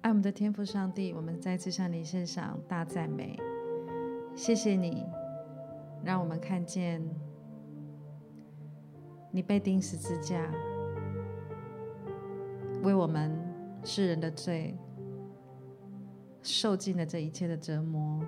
[0.00, 3.36] 爱我们的天父上帝，我们再次向你献上大赞美，
[4.34, 5.04] 谢谢你，
[6.04, 7.02] 让我们看见
[9.30, 10.50] 你被钉十字架，
[12.82, 13.36] 为我们
[13.82, 14.76] 世人的罪
[16.42, 18.22] 受尽了这一切的折磨。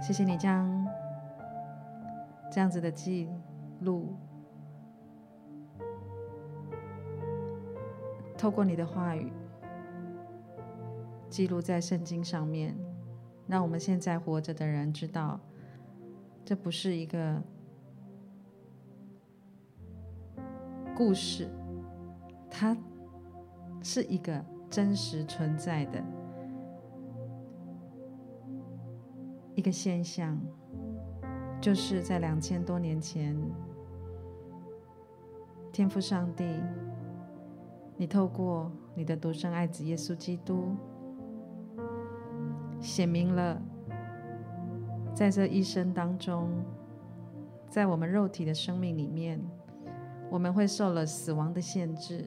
[0.00, 0.86] 谢谢你将
[2.50, 3.28] 这样子的记
[3.80, 4.16] 录。
[8.40, 9.30] 透过你的话语
[11.28, 12.74] 记录在圣经上面，
[13.46, 15.38] 让我们现在活着的人知道，
[16.42, 17.38] 这不是一个
[20.96, 21.50] 故事，
[22.50, 22.74] 它
[23.82, 26.02] 是一个真实存在的
[29.54, 30.40] 一个现象，
[31.60, 33.36] 就是在两千多年前，
[35.70, 36.46] 天父上帝。
[38.00, 40.74] 你透过你的独生爱子耶稣基督，
[42.80, 43.60] 显明了，
[45.14, 46.48] 在这一生当中，
[47.68, 49.38] 在我们肉体的生命里面，
[50.30, 52.26] 我们会受了死亡的限制，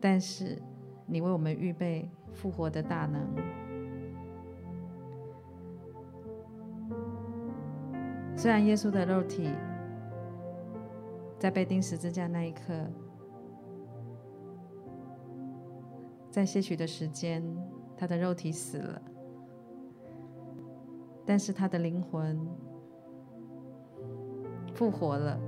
[0.00, 0.58] 但是
[1.04, 3.20] 你为我们预备复活的大能。
[8.34, 9.50] 虽然耶稣的肉体
[11.38, 12.90] 在被钉十字架那一刻，
[16.30, 17.42] 在些许的时间，
[17.96, 19.02] 他的肉体死了，
[21.24, 22.38] 但是他的灵魂
[24.74, 25.40] 复活了。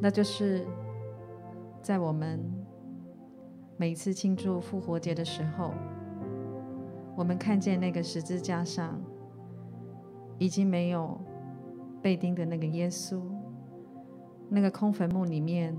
[0.00, 0.66] 那就是
[1.82, 2.40] 在我们
[3.76, 5.74] 每次庆祝复活节的时候，
[7.16, 9.00] 我们看见那个十字架上
[10.38, 11.20] 已经没有
[12.00, 13.20] 被钉的那个耶稣，
[14.48, 15.76] 那个空坟墓里面。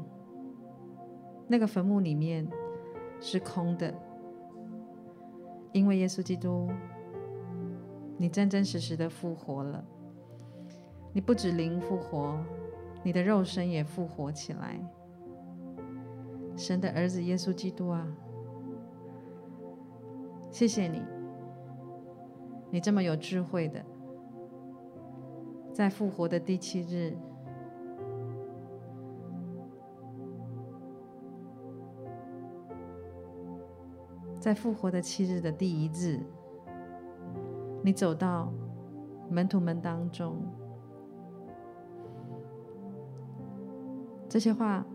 [1.54, 2.48] 那个坟墓里面
[3.22, 3.94] 是空的，
[5.72, 6.68] 因为耶稣基督，
[8.18, 9.86] 你真真实实的复活了。
[11.14, 12.44] 你不止灵复活，
[13.04, 14.80] 你的肉身也复活起来。
[16.58, 18.08] 神的儿子耶稣基督啊，
[20.50, 21.04] 谢谢你，
[22.72, 23.86] 你这么有智慧的，
[25.72, 27.16] 在复活的第七日。
[34.44, 36.20] 在复活的七日的第一日，
[37.82, 38.52] 你走到
[39.30, 40.36] 门徒们当中，
[44.28, 44.86] 这些话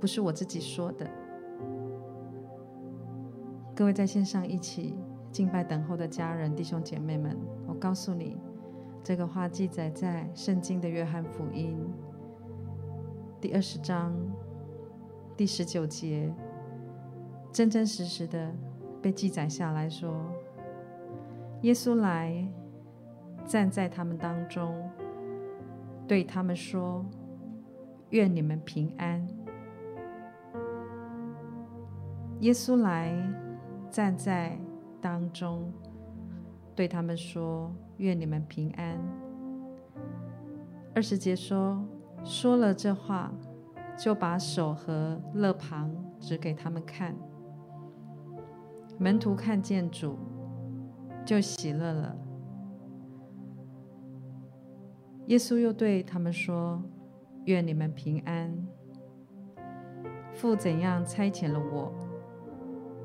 [0.00, 1.08] 不是我自己说的。
[3.76, 4.96] 各位在线上一起
[5.30, 8.36] 敬拜等候的家人、弟兄姐妹们，我告诉你，
[9.04, 11.78] 这个话记载在圣经的约翰福音
[13.40, 14.12] 第二十章
[15.36, 16.34] 第十九节。
[17.58, 18.54] 真真实实的
[19.02, 20.14] 被记载下来说，
[21.62, 22.46] 耶稣来
[23.44, 24.88] 站在他们当中，
[26.06, 27.04] 对他们说
[28.10, 29.26] ：“愿你们平安。”
[32.38, 33.12] 耶稣来
[33.90, 34.56] 站在
[35.00, 35.72] 当中，
[36.76, 38.96] 对他们说：“愿你们平安。”
[40.94, 41.84] 二十节说，
[42.22, 43.32] 说了这话，
[43.96, 47.16] 就把手和肋旁指给他们看。
[48.98, 50.18] 门徒看见主，
[51.24, 52.16] 就喜乐了。
[55.26, 56.82] 耶稣又对他们说
[57.46, 58.52] ：“愿你们平安。
[60.34, 61.92] 父怎样差遣了我，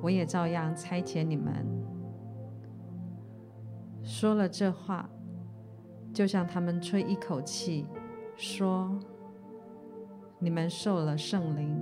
[0.02, 1.66] 我也照样差遣你们。”
[4.02, 5.08] 说了这话，
[6.12, 7.86] 就向他们吹一口气，
[8.36, 9.00] 说
[10.40, 11.78] ：“你们受了圣灵。”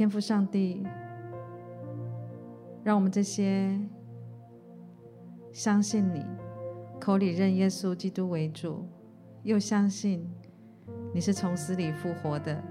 [0.00, 0.82] 天父上帝，
[2.82, 3.78] 让我们这些
[5.52, 6.24] 相信你、
[6.98, 8.88] 口里认耶稣基督为主，
[9.42, 10.26] 又相信
[11.12, 12.64] 你是从死里复活的，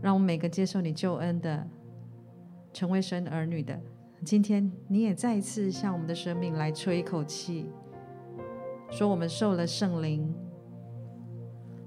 [0.00, 1.66] 让我们每个接受你救恩的、
[2.72, 3.76] 成为神儿女的，
[4.24, 7.68] 今天你也再一次向我们的生命来吹一口气，
[8.88, 10.32] 说我们受了圣灵。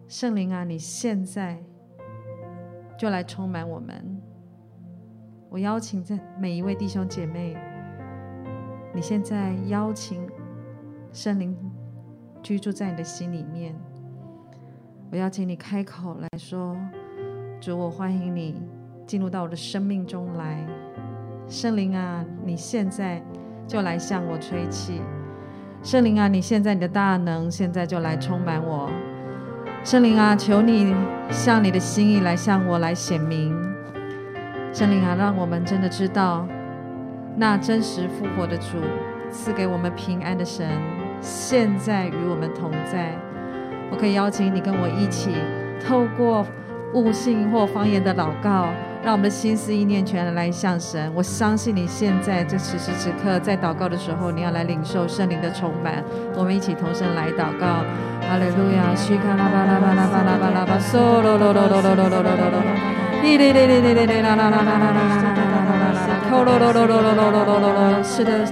[0.09, 1.63] 圣灵啊，你现在。
[2.97, 4.21] 就来充满我们。
[5.49, 7.55] 我邀请在每一位弟兄姐妹，
[8.93, 10.27] 你现在邀请
[11.13, 11.55] 圣灵
[12.41, 13.75] 居住在你的心里面。
[15.09, 16.75] 我邀请你开口来说
[17.61, 18.61] ：“主，我欢迎你
[19.05, 20.67] 进入到我的生命中来。
[21.47, 23.23] 圣灵啊，你现在
[23.65, 25.01] 就来向我吹气，
[25.81, 28.89] 圣灵啊，你现在你的大能，现在就来充满我。
[29.83, 30.93] 圣灵啊，求你
[31.31, 33.55] 向你的心意来向我来显明。
[34.73, 36.45] 圣灵啊，让我们真的知道，
[37.37, 38.77] 那真实复活的主，
[39.31, 40.67] 赐给我们平安的神，
[41.21, 43.17] 现在与我们同在。
[43.89, 45.31] 我可以邀请你跟我一起，
[45.85, 46.45] 透过
[46.93, 48.67] 悟性或方言的祷告。
[49.07, 51.09] 让我们的心思意念全来向神。
[51.15, 56.03] 我相信你现在这此时此刻在祷告的时候，你要来领受圣灵的充满。
[56.35, 57.87] 我们一起同声来祷告：
[58.27, 58.93] 哈利路亚！
[58.93, 62.59] 西卡拉巴拉巴拉巴拉巴拉巴，嗦罗罗罗罗罗罗罗罗罗罗，
[63.23, 68.03] 哩哩哩哩哩哩哩啦啦啦啦啦啦啦啦啦啦，扣罗罗罗罗罗罗罗罗罗罗。
[68.03, 68.45] 是的，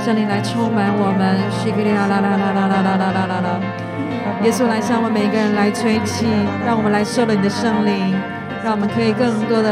[0.00, 1.36] 圣灵来充满我们。
[1.60, 3.48] 西克里啦啦啦啦啦啦啦啦啦啦。
[4.44, 6.24] 耶稣来向我们每一个人来吹气，
[6.64, 8.16] 让我们来受了你的圣灵。
[8.62, 9.70] 让我们可以更多的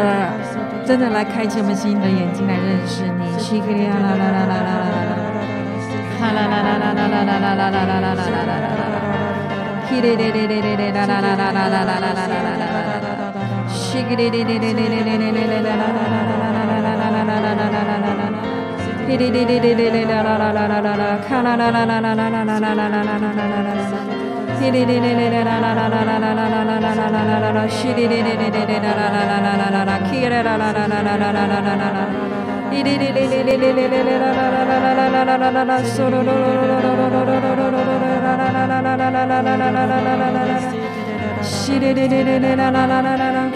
[0.86, 3.38] 真的来开启我们心的眼睛来认识你。
[3.38, 5.12] 西克里啦啦啦啦啦啦啦啦，
[6.18, 8.66] 哈啦啦啦啦啦啦啦啦啦啦啦啦啦啦啦，
[9.88, 12.64] 希哩哩哩哩哩哩啦啦啦啦啦啦啦啦啦啦啦啦，
[13.68, 18.40] 西克哩哩哩哩哩哩哩哩哩啦啦啦啦啦啦啦啦啦啦啦啦啦啦啦，
[19.06, 24.27] 希哩哩哩哩哩哩啦啦啦啦啦啦啦，卡啦啦啦啦啦啦啦啦啦啦啦啦啦啦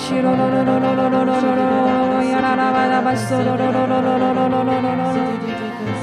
[0.02, 0.32] Shiro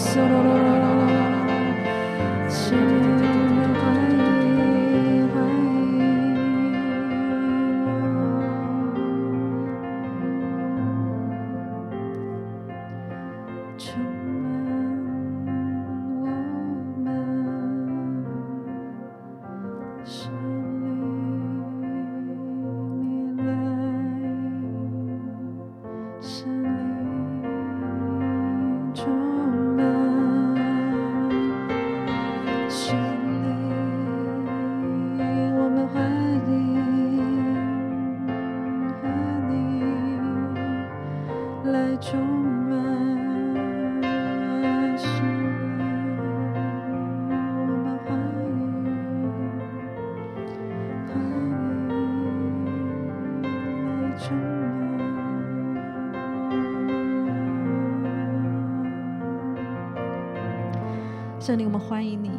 [0.00, 0.79] Sororo
[61.64, 62.30] 我们欢迎你。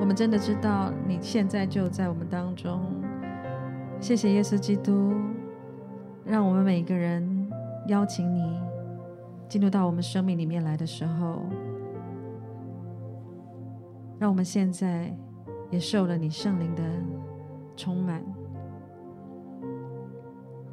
[0.00, 2.80] 我们真的知道你现在就在我们当中。
[4.00, 5.12] 谢谢耶稣基督，
[6.24, 7.50] 让我们每一个人
[7.88, 8.58] 邀请你
[9.46, 11.42] 进入到我们生命里面来的时候，
[14.18, 15.14] 让我们现在
[15.70, 16.82] 也受了你圣灵的
[17.76, 18.24] 充满，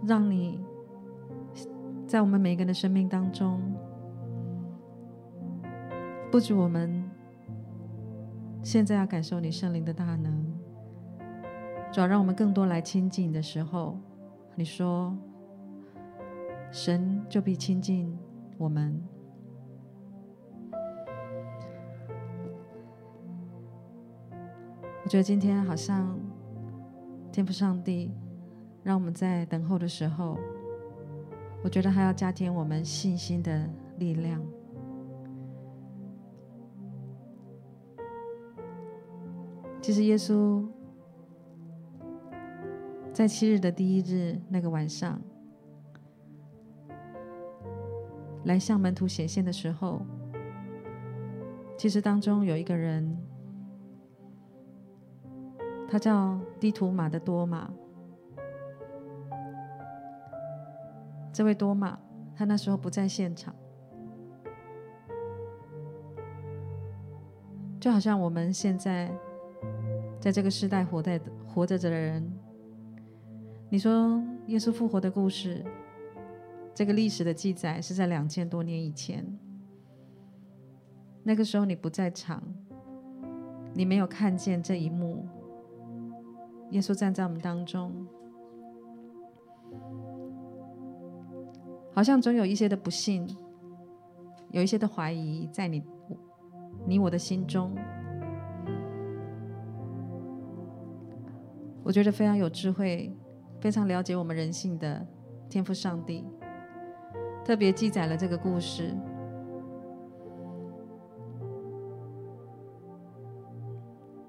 [0.06, 0.60] 让你
[2.06, 3.62] 在我们每个人的生命当中，
[6.32, 7.07] 不止我们。
[8.68, 10.46] 现在要感受你圣灵的大能，
[11.90, 13.98] 主要让我们更多来亲近的时候，
[14.56, 15.18] 你说，
[16.70, 18.14] 神就必亲近
[18.58, 19.02] 我们。
[25.02, 26.20] 我觉得今天好像
[27.32, 28.12] 天父上帝
[28.84, 30.38] 让我们在等候的时候，
[31.64, 33.66] 我觉得还要加添我们信心的
[33.98, 34.46] 力量。
[39.88, 40.68] 其实耶稣
[43.14, 45.18] 在七日的第一日那个晚上，
[48.44, 50.02] 来向门徒显现的时候，
[51.78, 53.18] 其实当中有一个人，
[55.90, 57.72] 他叫低土马的多马。
[61.32, 61.98] 这位多马，
[62.36, 63.56] 他那时候不在现场。
[67.80, 69.10] 就好像我们现在
[70.20, 72.32] 在这个时代活在活着的人，
[73.70, 75.64] 你说耶稣复活的故事，
[76.74, 79.26] 这个历史的记载是在两千多年以前，
[81.24, 82.42] 那个时候你不在场，
[83.74, 85.26] 你没有看见这一幕，
[86.72, 88.08] 耶稣站在我们当中，
[91.94, 93.28] 好像总有一些的不信，
[94.52, 95.84] 有一些的怀疑在你。
[96.86, 97.76] 你我的心中，
[101.88, 103.10] 我觉得非常有智慧，
[103.62, 105.08] 非常了解我们人性的
[105.48, 106.26] 天赋上帝，
[107.46, 108.94] 特别记载了这个故事。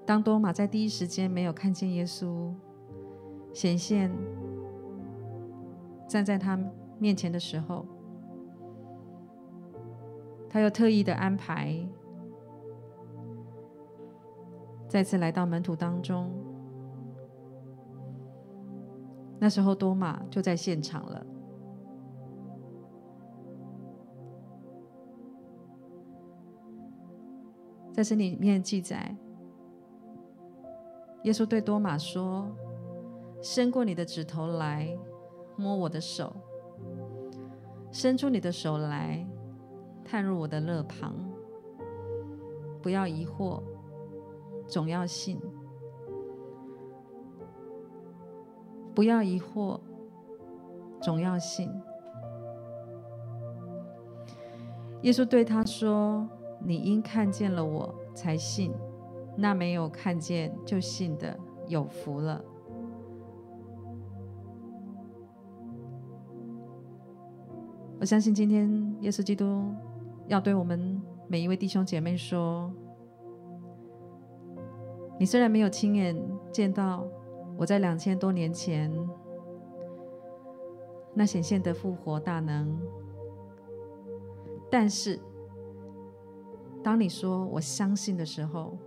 [0.05, 2.49] 当多马在第一时间没有看见耶稣
[3.53, 4.09] 显现
[6.07, 6.57] 站在他
[6.97, 7.85] 面前的时候，
[10.49, 11.75] 他又特意的安排。
[14.87, 16.31] 再次来到门徒当中，
[19.39, 21.25] 那时候多马就在现场了。
[27.93, 29.15] 在这里面记载，
[31.23, 32.49] 耶稣对多马说
[33.41, 34.97] ：“伸过你的指头来
[35.57, 36.35] 摸我的手，
[37.91, 39.25] 伸出你的手来
[40.03, 41.15] 探入我的肋旁，
[42.81, 43.63] 不要疑惑。”
[44.69, 45.41] 总要信，
[48.99, 49.79] 不要疑惑，
[50.99, 51.71] 总要信。
[55.03, 56.27] 耶稣对他说
[56.59, 58.73] ：“你因看见了我才信，
[59.37, 61.39] 那没有看见就信的
[61.69, 62.43] 有福了。”
[68.01, 69.63] 我相信今天耶稣基督
[70.27, 72.69] 要对我们每一位弟兄姐妹说。
[75.17, 76.17] 你虽然没有亲眼
[76.49, 77.05] 见到
[77.59, 78.89] 我在两千多年前
[81.13, 82.79] 那显现的复活大能，
[84.71, 85.19] 但是
[86.81, 88.77] 当你说我相信的时候，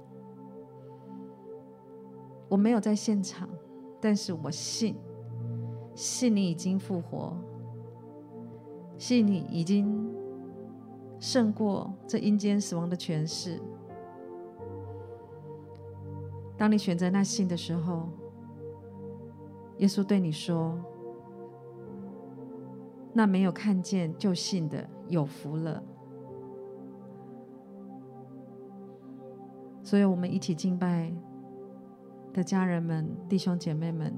[2.48, 3.46] 我没有在现场，
[4.00, 4.96] 但是我信，
[5.94, 7.36] 信你已经复活，
[8.96, 10.10] 信你已经
[11.20, 13.60] 胜过这阴间死亡的权势。
[16.56, 18.08] 当你选择那信的时候，
[19.82, 20.78] 耶稣对你说
[23.12, 25.82] ：“那没有看见就信的有福了。”
[29.82, 31.12] 所以，我们一起敬拜
[32.32, 34.14] 的家人们、弟兄姐妹们、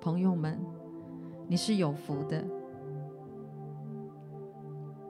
[0.00, 0.58] 朋友们，
[1.46, 2.42] 你是有福的，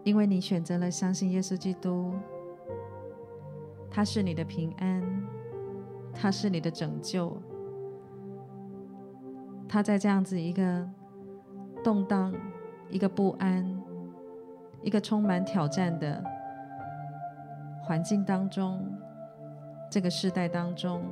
[0.02, 2.12] 因为你选择了相信耶稣基督，
[3.88, 5.00] 他是你的平安。
[6.12, 7.40] 他是你的拯救，
[9.72, 10.84] 他在这样子一个
[11.84, 12.34] 动荡、
[12.88, 13.64] 一个不安、
[14.82, 16.20] 一个充满挑战的
[17.84, 18.84] 环境当中，
[19.88, 21.04] 这个世代当中，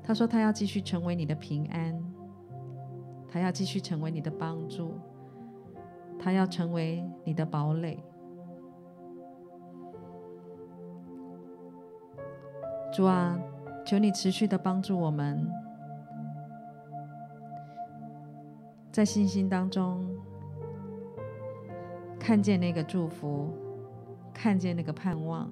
[0.00, 2.00] 他说他要继续成为你的平安，
[3.28, 4.94] 他要继续成为你的帮助，
[6.20, 7.98] 他要成为你的堡垒。
[12.92, 13.36] 主啊。
[13.86, 15.46] 求你持续的帮助我们，
[18.94, 20.06] 在信心当中
[22.16, 23.48] 看见那个祝福，
[24.32, 25.50] 看见那个盼望，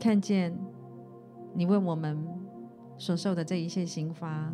[0.00, 0.52] 看见
[1.54, 2.26] 你为我们
[2.98, 4.52] 所受的这一切刑罚，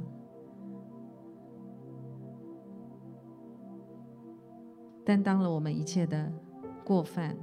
[5.07, 6.31] 担当了我们一切的
[6.85, 7.35] 过犯。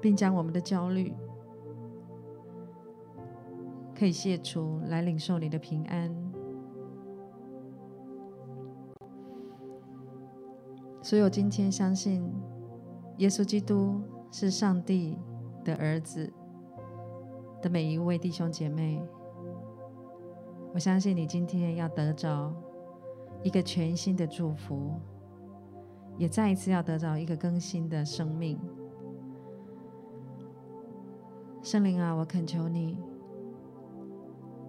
[0.00, 1.14] 并将我们的焦虑
[3.96, 6.14] 可以卸除，来领受你的平安。
[11.02, 12.32] 所有今天相信
[13.18, 14.00] 耶稣基督
[14.32, 15.18] 是上帝
[15.62, 16.32] 的儿子
[17.60, 19.00] 的每一位弟兄姐妹，
[20.72, 22.52] 我相信你今天要得着
[23.42, 24.92] 一个全新的祝福，
[26.16, 28.58] 也再一次要得着一个更新的生命。
[31.62, 32.98] 圣灵啊，我恳求你，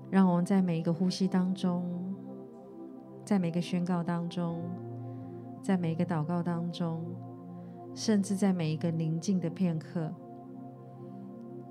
[0.10, 2.16] 让我们在每一个呼吸当中，
[3.24, 4.62] 在每个宣告当中，
[5.62, 7.04] 在每一个祷告当中，
[7.94, 10.14] 甚至在每一个宁静的片刻，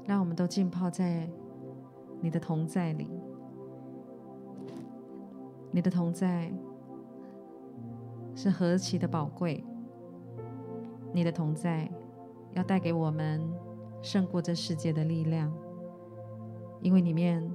[0.05, 1.29] 让我们都浸泡在
[2.21, 3.09] 你的同在里。
[5.71, 6.53] 你的同在
[8.35, 9.65] 是何其的宝贵，
[11.13, 11.91] 你的同在
[12.53, 13.41] 要带给我们
[14.03, 15.53] 胜过这世界的力量，
[16.81, 17.49] 因为里面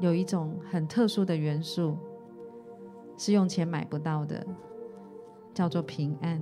[0.00, 1.96] 有一种很特殊的元素，
[3.16, 4.46] 是用钱买不到的，
[5.52, 6.40] 叫做平安。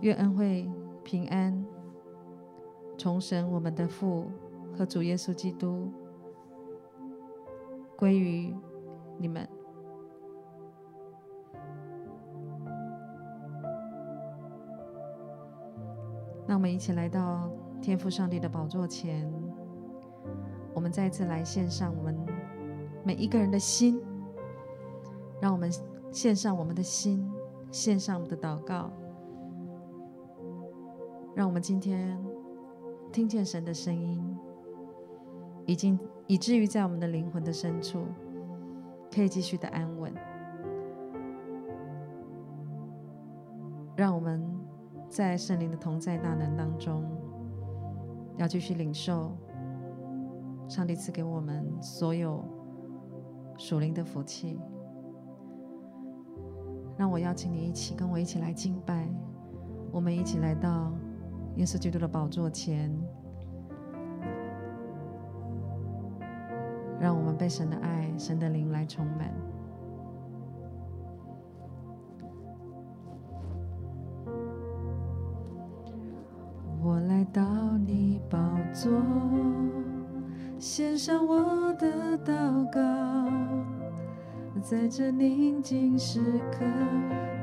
[0.00, 0.70] 愿恩惠
[1.02, 1.64] 平安
[2.98, 4.30] 从神我们的父
[4.76, 5.90] 和主耶稣基督
[7.96, 8.54] 归于
[9.18, 9.48] 你们。
[16.64, 17.50] 我们一起来到
[17.82, 19.30] 天父上帝的宝座前，
[20.72, 22.16] 我们再次来献上我们
[23.04, 24.00] 每一个人的心，
[25.42, 25.70] 让我们
[26.10, 27.30] 献上我们的心，
[27.70, 28.90] 献上我们的祷告。
[31.34, 32.18] 让我们今天
[33.12, 34.24] 听见神的声音，
[35.66, 38.06] 已经以至于在我们的灵魂的深处，
[39.14, 40.10] 可以继续的安稳。
[43.94, 44.42] 让我们
[45.14, 47.04] 在圣灵的同在大能当中，
[48.36, 49.30] 要继续领受
[50.68, 52.44] 上帝赐给我们所有
[53.56, 54.58] 属灵的福气。
[56.98, 59.08] 让我邀请你一起跟我一起来敬拜，
[59.92, 60.92] 我们一起来到。
[61.54, 62.92] 耶稣基督的宝座前，
[66.98, 69.32] 让我们被神的爱、神的灵来充满。
[78.74, 78.90] 座，
[80.58, 82.80] 献上我的祷告，
[84.60, 86.64] 在这宁静时刻，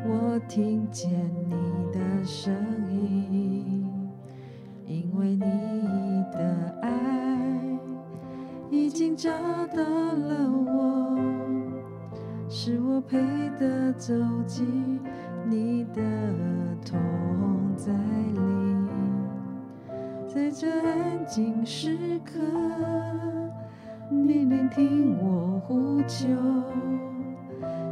[0.05, 1.09] 我听见
[1.47, 1.55] 你
[1.93, 2.53] 的声
[2.89, 3.89] 音。
[4.85, 5.41] 因为你
[6.33, 7.39] 的爱
[8.69, 9.29] 已经找
[9.67, 11.17] 到了我，
[12.49, 13.17] 是我配
[13.57, 14.13] 得走
[14.45, 14.99] 进
[15.49, 16.01] 你的
[16.85, 16.99] 同
[17.77, 18.39] 在里，
[20.27, 22.39] 在这爱静时刻，
[24.09, 26.27] 你聆听我呼求，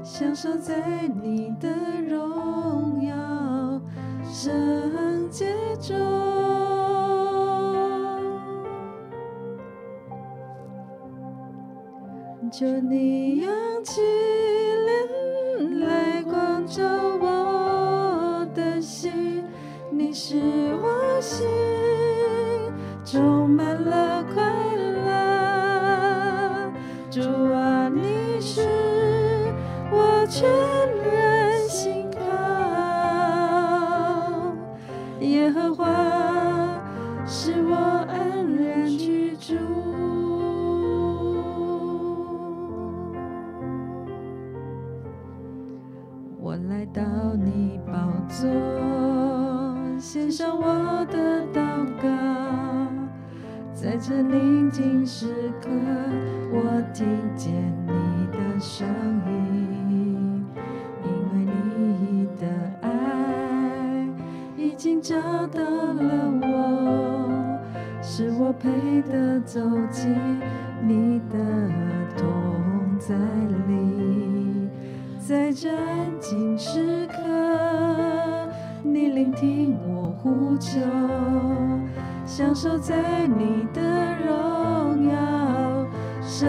[0.03, 1.69] 享受在你的
[2.07, 3.81] 荣耀
[4.25, 5.95] 圣洁中。
[12.51, 14.01] 求你扬起
[14.85, 16.83] 脸来光照
[17.21, 19.43] 我的心，
[19.91, 20.35] 你是
[20.81, 21.47] 我心
[23.11, 24.23] 充满了
[54.09, 55.27] 在宁静时
[55.61, 55.69] 刻，
[56.51, 57.53] 我听见
[57.85, 58.87] 你的声
[59.27, 60.43] 音，
[61.03, 61.45] 因为
[61.77, 62.47] 你的
[62.81, 64.07] 爱
[64.57, 65.15] 已经找
[65.53, 66.01] 到了
[66.41, 67.59] 我，
[68.01, 68.71] 是我配
[69.03, 69.59] 得走
[69.91, 70.11] 进
[70.81, 71.37] 你的
[72.17, 73.15] 同在
[73.67, 74.67] 里。
[75.19, 78.49] 在这安静时刻，
[78.81, 80.79] 你聆听我呼求，
[82.39, 85.85] 享受在你的荣耀
[86.21, 86.47] 圣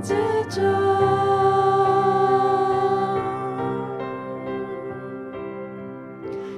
[0.00, 0.14] 洁
[0.48, 0.62] 中。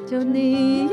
[0.06, 0.89] 就你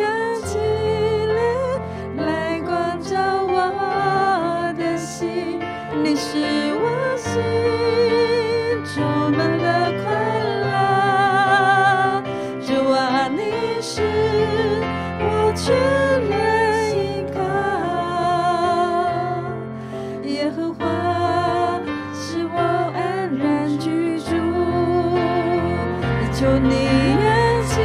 [26.39, 27.81] 求你用心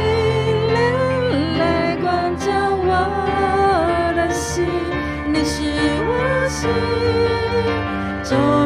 [0.67, 2.45] 灵来光照
[2.85, 4.63] 我的心，
[5.25, 5.63] 你是
[6.05, 6.69] 我心
[8.23, 8.62] 中。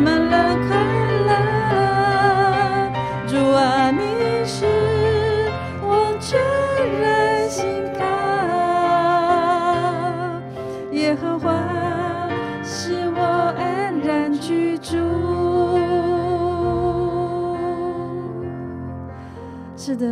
[19.87, 20.05] 是的，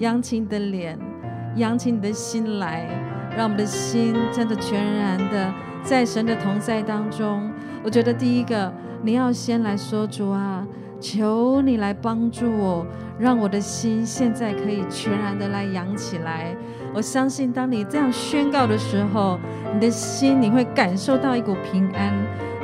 [0.00, 0.98] 扬起你的脸，
[1.56, 2.86] 扬起你的心来，
[3.34, 5.50] 让我们的心真的全然的
[5.82, 7.50] 在神的同在当中，
[7.82, 10.62] 我觉得第一个，你要先来说主啊，
[11.00, 12.86] 求你来帮助我，
[13.18, 16.54] 让我的心现在可以全然的来扬起来。
[16.92, 19.38] 我相信，当你这样宣告的时候，
[19.72, 22.12] 你的心你会感受到一股平安。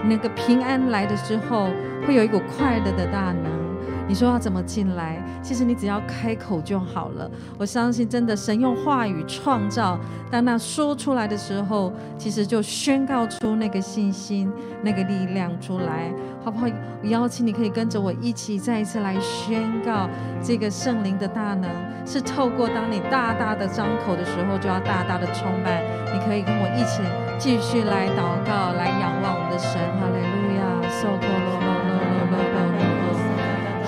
[0.07, 1.71] 那个平安来的时候，
[2.07, 3.64] 会有一股快乐的大能。
[4.07, 5.17] 你说要怎么进来？
[5.43, 7.31] 其实你只要开口就好了。
[7.59, 9.99] 我相信，真的，神用话语创造，
[10.31, 16.13] 当那说出来的时候，其实就宣告出那个信心、那个力量出来，
[16.45, 16.67] 好不好？
[17.03, 20.09] 我邀请你可以跟着我一起再一次来宣告
[20.43, 21.71] 这个圣灵的大能，
[22.07, 25.83] 是透过当你大大的张口的时候，就要大大的充满。
[26.13, 27.03] 你可以跟我一起
[27.39, 29.81] 继续来祷告，来仰望我们的神。
[29.99, 31.74] 哈利路亚，受过罗。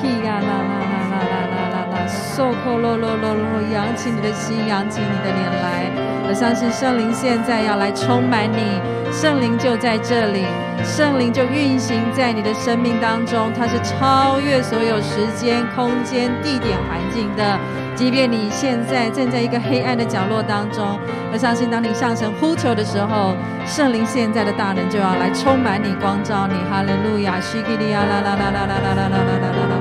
[0.03, 2.07] 啦啦啦啦啦啦啦啦！
[2.07, 5.91] 受扣落落落落，扬起你的心，扬起你的脸来。
[6.29, 8.81] 我相信圣灵现在要来充满你，
[9.13, 10.45] 圣灵就在这里，
[10.85, 17.59] 圣灵就运行在你的生命当中，它是超越所有时间、空间、地点、环境的。
[17.95, 20.99] 即便你现在正在一个黑暗的角落当中，
[21.33, 26.55] 我相信当你向神呼求的时候，圣灵现在的大能就要来充满你，光照你。
[26.69, 27.41] 哈利路亚！
[27.41, 29.76] 西基利亚啦啦啦啦啦啦啦啦啦啦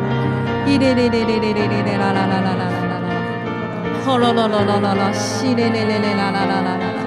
[0.78, 0.80] 啦。
[0.80, 3.08] 咿哩哩哩哩哩哩哩哩啦啦啦啦啦啦啦，
[4.06, 7.00] 吼咯咯咯咯咯咯，西哩哩哩哩啦啦啦啦啦啦，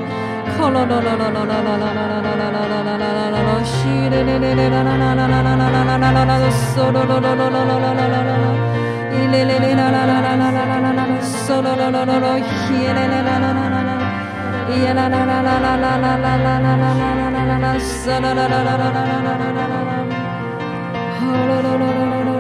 [0.58, 8.56] 吼咯咯咯咯咯咯咯咯咯咯咯咯咯咯咯咯咯，西哩哩哩哩啦啦啦啦啦啦啦啦啦啦啦啦，嗦咯咯咯咯咯咯咯咯咯咯，
[9.12, 13.92] 咿哩哩哩啦啦啦啦啦啦啦啦啦，嗦咯咯咯咯咯，咿哩哩啦啦啦啦啦，
[14.68, 19.92] 咿呀啦啦啦啦啦啦啦啦啦啦啦啦啦啦啦，嗦啦啦啦啦啦啦啦啦啦啦啦，
[21.20, 22.37] 吼咯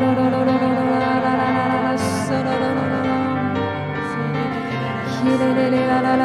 [5.38, 6.18] Hallelujah.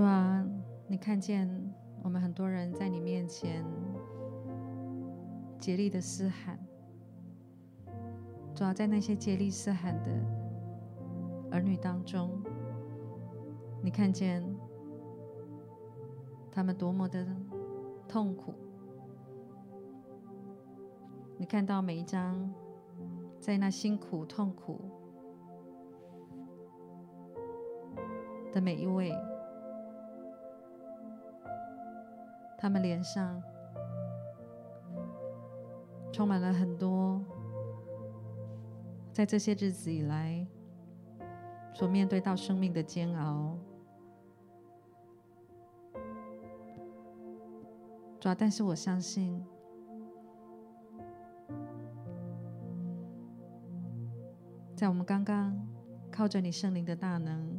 [0.00, 0.42] 主啊，
[0.86, 1.46] 你看见
[2.02, 3.62] 我们很多人在你面前
[5.58, 6.58] 竭力的嘶喊。
[8.54, 10.10] 主啊，在那些竭力嘶喊的
[11.50, 12.30] 儿女当中，
[13.82, 14.42] 你看见
[16.50, 17.26] 他们多么的
[18.08, 18.54] 痛苦。
[21.36, 22.50] 你看到每一张
[23.38, 24.80] 在那辛苦痛苦
[28.50, 29.12] 的每一位。
[32.60, 33.42] 他们脸上
[36.12, 37.24] 充满了很多，
[39.14, 40.46] 在这些日子以来
[41.72, 43.56] 所面对到生命的煎熬。
[48.20, 49.42] 主要，但是我相信，
[54.76, 55.56] 在我们刚刚
[56.10, 57.58] 靠着你圣灵的大能，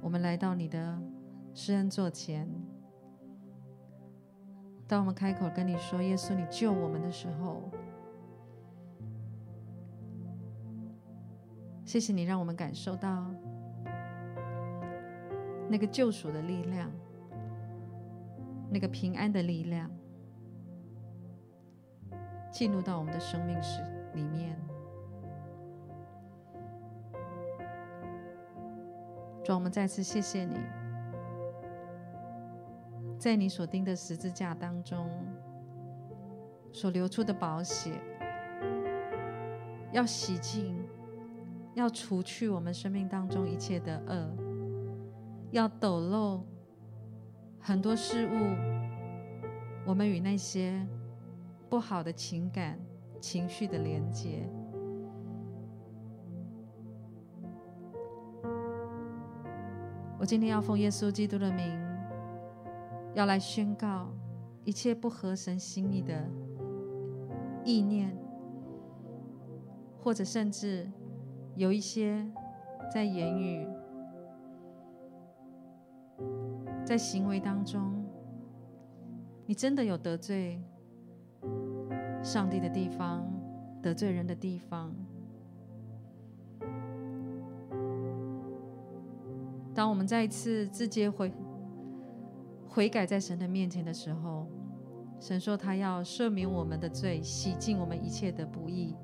[0.00, 1.00] 我们来到你的
[1.54, 2.57] 施恩座前。
[4.88, 7.70] 当我们开口跟你说“耶稣，你救我们”的时候，
[11.84, 13.26] 谢谢你让我们感受到
[15.68, 16.90] 那个救赎的力量，
[18.70, 19.90] 那个平安的力量，
[22.50, 23.82] 进入到我们的生命史
[24.14, 24.58] 里面。
[29.44, 30.58] 主，我们再次谢谢你。
[33.28, 35.06] 在你所钉的十字架当中，
[36.72, 37.92] 所流出的宝血，
[39.92, 40.74] 要洗净，
[41.74, 44.34] 要除去我们生命当中一切的恶，
[45.50, 46.42] 要抖漏
[47.60, 48.32] 很多事物，
[49.84, 50.82] 我们与那些
[51.68, 52.80] 不好的情感、
[53.20, 54.48] 情绪的连接。
[60.18, 61.87] 我今天要奉耶稣基督的名，
[63.14, 64.08] 要来宣告
[64.64, 66.28] 一切不合神心意的
[67.64, 68.16] 意念，
[70.00, 70.90] 或者甚至
[71.56, 72.24] 有一些
[72.92, 73.66] 在言语、
[76.84, 78.04] 在行为当中，
[79.46, 80.62] 你真的有得罪
[82.22, 83.26] 上帝的地方，
[83.82, 84.94] 得罪人的地方。
[89.74, 91.32] 当我们再一次自洁悔
[92.68, 94.46] 悔改在神的面前的时候，
[95.18, 98.94] 神说他要赦免我们的罪，洗净我们一切的不义。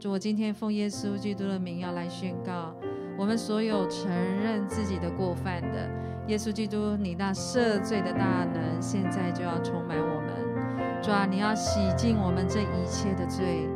[0.00, 2.74] 主，我今天奉耶稣基督的名要来宣告，
[3.18, 5.88] 我们所有承认自己的过犯的，
[6.28, 11.02] 耶稣基督，你那赦罪的大能，现在就要充满我们。
[11.02, 13.68] 主啊，你要洗净我们这一切的罪。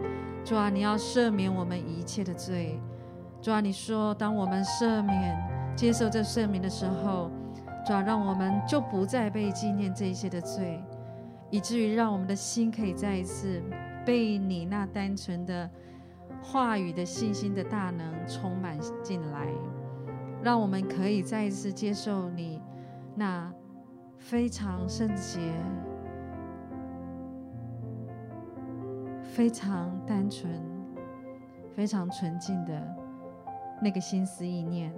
[0.45, 2.81] 主啊，你要赦免我们一切的罪。
[3.41, 5.37] 主啊，你说当我们赦免、
[5.77, 7.31] 接受这赦免的时候，
[7.87, 10.83] 主要，让我们就不再被纪念这些的罪，
[11.51, 13.63] 以至于让我们的心可以再一次
[14.05, 15.71] 被你那单纯的。
[16.45, 19.47] 话语的信心的大能充满进来，
[20.43, 22.61] 让我们可以再一次接受你
[23.15, 23.49] 那
[24.19, 25.39] 非常圣洁、
[29.23, 30.51] 非常单纯、
[31.77, 32.97] 非常纯净的
[33.81, 34.93] 那个心思意念。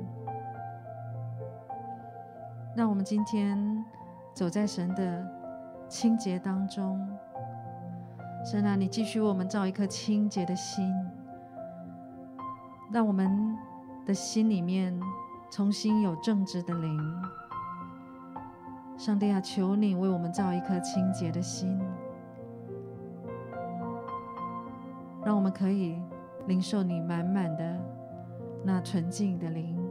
[2.76, 3.84] 让我们今天
[4.32, 5.24] 走在神的
[5.88, 7.00] 清洁当中，
[8.44, 10.92] 神啊，你继续为我们造一颗清洁的心。
[12.92, 13.56] 让我们
[14.04, 15.00] 的心里面
[15.50, 17.22] 重新有正直的灵，
[18.96, 21.80] 上帝啊，求你为我们造一颗清洁的心，
[25.24, 26.00] 让我们可以
[26.46, 27.80] 领受你满满的
[28.64, 29.83] 那纯净的灵。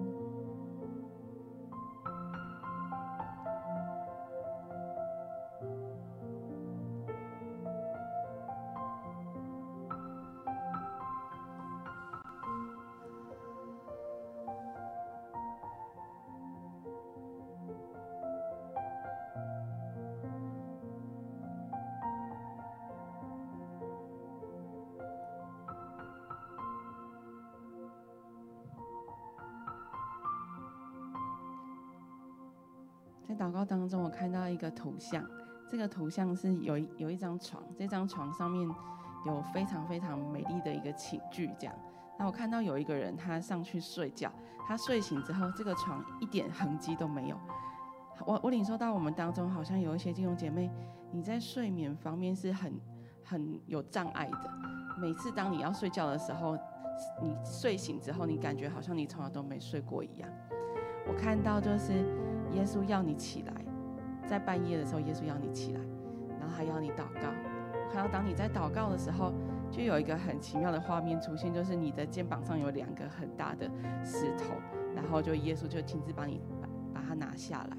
[34.15, 35.25] 看到一个图像，
[35.67, 38.69] 这个图像是有有一张床，这张床上面
[39.25, 41.75] 有非常非常美丽的一个寝具，这样。
[42.19, 44.31] 那我看到有一个人，他上去睡觉，
[44.67, 47.37] 他睡醒之后，这个床一点痕迹都没有。
[48.25, 50.71] 我我领受到我们当中好像有一些弟兄姐妹，
[51.11, 52.79] 你在睡眠方面是很
[53.23, 54.51] 很有障碍的。
[55.01, 56.55] 每次当你要睡觉的时候，
[57.21, 60.29] 你睡醒之后，你感觉好像你从来都没睡过一样。
[61.07, 62.05] 我看到就是。
[62.53, 63.62] 耶稣要你起来，
[64.25, 65.79] 在半夜的时候，耶稣要你起来，
[66.39, 67.29] 然后还要你祷告。
[67.91, 69.31] 看到当你在祷告的时候，
[69.69, 73.69] 就有一个很奇妙的画面出现，就是你的肩膀上有两个很大的
[74.03, 74.55] 石头，
[74.95, 77.77] 然后就耶稣就亲自帮你把把它拿下来。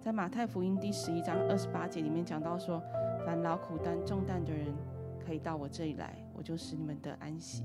[0.00, 2.82] 在马太福音第十一章二十八节里面讲到说
[3.24, 4.74] ：“凡劳苦担重担的人，
[5.24, 7.64] 可以到我这里来，我就使你们得安息。”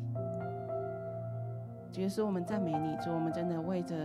[1.96, 3.96] 耶稣，我们赞美你，主，我们真的为着。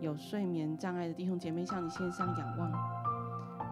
[0.00, 2.72] 有睡眠障碍的弟兄姐妹向你献上仰望，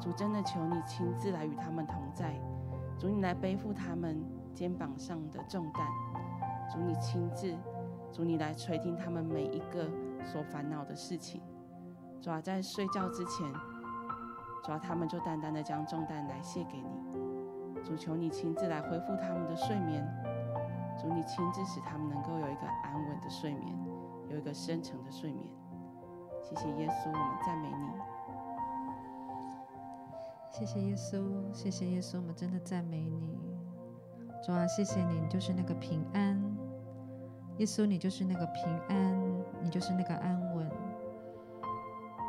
[0.01, 2.41] 主真的求你亲自来与他们同在，
[2.99, 5.87] 主你来背负他们肩膀上的重担，
[6.73, 7.55] 主你亲自，
[8.11, 9.91] 主你来垂听他们每一个
[10.25, 11.43] 所烦恼的事情，
[12.21, 13.47] 主啊，在睡觉之前，
[14.65, 20.03] 主啊，他们就单单的将重担来卸给你，主求你亲自来恢复他们的睡眠，
[20.99, 23.79] 主你亲自使他们能够有一个安稳的睡眠，
[24.31, 25.47] 有一个深沉的睡眠。
[26.43, 28.10] 谢谢耶稣，我们赞美你。
[30.51, 33.39] 谢谢耶稣，谢谢耶稣，我们真的赞美你。
[34.45, 36.43] 主啊，谢谢你，你就是那个平安。
[37.59, 39.17] 耶稣，你就是那个平安，
[39.63, 40.69] 你就是那个安稳。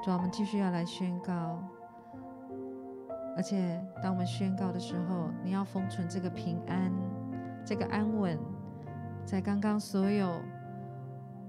[0.03, 1.62] 主啊，我们继续要来宣告，
[3.36, 6.91] 而且当我们宣告的时候，你要封存这个平安，
[7.65, 8.38] 这个安稳，
[9.25, 10.39] 在刚刚所有。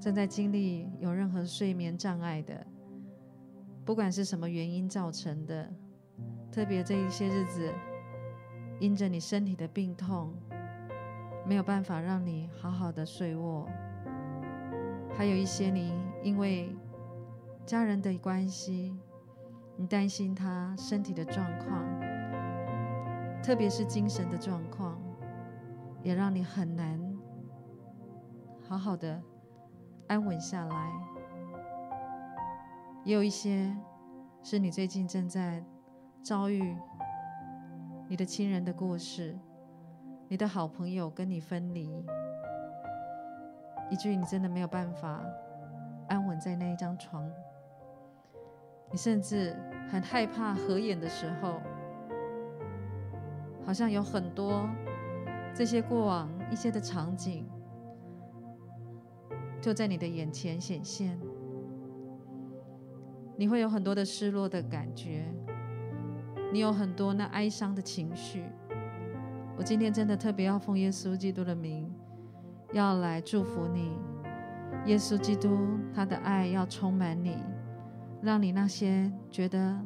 [0.00, 2.66] 正在经历有任何睡眠障碍的，
[3.84, 5.72] 不管是什么原因造成的，
[6.52, 7.72] 特别这一些日子，
[8.78, 10.34] 因着你身体的病痛，
[11.46, 13.66] 没有办法让你好好的睡卧，
[15.16, 16.76] 还有一些你因为
[17.64, 18.94] 家人的关系，
[19.76, 21.82] 你担心他身体的状况，
[23.42, 25.00] 特别是精神的状况，
[26.02, 27.18] 也让你很难
[28.68, 29.22] 好好的
[30.06, 30.92] 安稳下来。
[33.04, 33.74] 也有一些
[34.42, 35.64] 是你最近正在
[36.22, 36.76] 遭遇
[38.08, 39.36] 你的亲人的过世，
[40.28, 42.04] 你的好朋友跟你分离，
[43.90, 45.20] 以至于你真的没有办法
[46.08, 47.28] 安稳在那一张床。
[48.90, 49.56] 你甚至
[49.90, 51.60] 很害怕合眼的时候，
[53.64, 54.68] 好像有很多
[55.54, 57.48] 这些过往一些的场景，
[59.60, 61.18] 就在你的眼前显现。
[63.34, 65.24] 你会有很多的失落的感觉，
[66.52, 68.44] 你有很多那哀伤的情绪。
[69.56, 71.90] 我今天真的特别要奉耶稣基督的名，
[72.72, 73.96] 要来祝福你。
[74.84, 75.58] 耶稣基督
[75.94, 77.38] 他的爱要充满你。
[78.20, 79.76] 让你那些觉得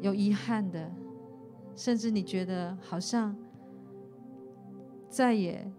[0.00, 0.90] 有遗憾的，
[1.76, 3.36] 甚至你觉得好像
[5.10, 5.70] 再也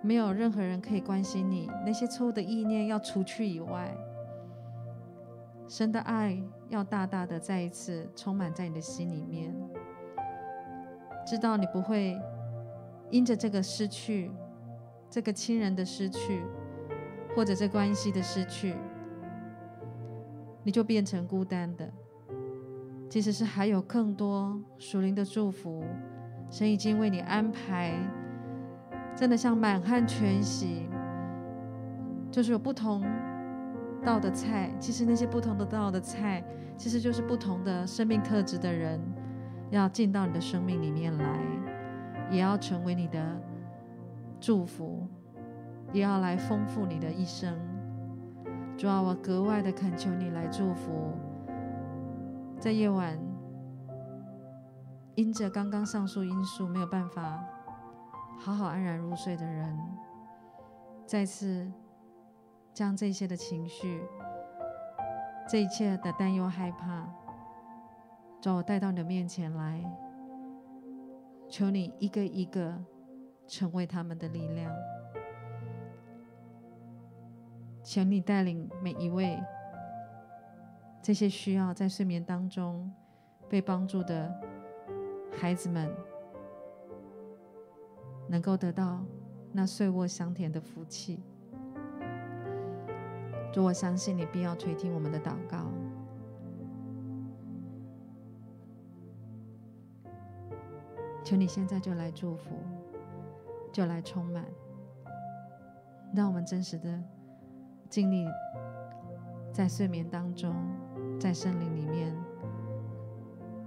[0.00, 3.96] 没有任何人可以关心你，那些错误的意念要除去以外，
[5.68, 9.54] 神的爱要大大的再一次充满在你的心里面，
[11.26, 12.16] 知道你不会
[13.10, 14.30] 因着这个失去，
[15.10, 16.42] 这个亲人的失去，
[17.34, 18.76] 或者这关系的失去。
[20.62, 21.92] 你就变成孤单的，
[23.08, 25.84] 其实是还有更多属灵的祝福，
[26.50, 27.92] 神已经为你安排，
[29.16, 30.88] 真的像满汉全席，
[32.30, 33.04] 就是有不同
[34.04, 34.70] 道的菜。
[34.78, 36.44] 其实那些不同的道的菜，
[36.76, 39.00] 其实就是不同的生命特质的人，
[39.70, 41.40] 要进到你的生命里面来，
[42.30, 43.40] 也要成为你的
[44.40, 45.06] 祝福，
[45.92, 47.56] 也要来丰富你的一生。
[48.76, 51.12] 主啊，我格外的恳求你来祝福，
[52.58, 53.18] 在夜晚
[55.14, 57.42] 因着刚刚上述因素没有办法
[58.38, 59.78] 好好安然入睡的人，
[61.06, 61.72] 再次
[62.76, 64.02] 将这些的情绪、
[65.48, 67.08] 这一切的担忧、害怕，
[68.38, 69.82] 主，我带到你的面前来，
[71.48, 72.76] 求你一个一个
[73.48, 74.70] 成为他们的力量。
[77.82, 79.42] 求你带领每一位
[81.00, 82.92] 这些需要在睡眠当中
[83.48, 84.30] 被帮助的
[85.32, 85.90] 孩子们，
[88.28, 89.02] 能够得到
[89.50, 91.22] 那睡卧香甜的福气。
[93.56, 95.72] 主，我相信你必要垂听我们的祷告。
[101.24, 102.54] 求你现在就来祝福，
[103.72, 104.44] 就来充满，
[106.14, 107.02] 让我们真实的。
[107.88, 108.26] 经历
[109.54, 110.54] 在睡眠当中，
[111.18, 112.14] 在森林里面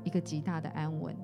[0.03, 1.18] 一个极大的安稳。